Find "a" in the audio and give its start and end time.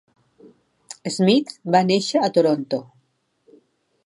2.25-2.33